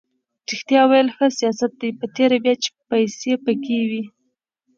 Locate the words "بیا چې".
2.43-2.69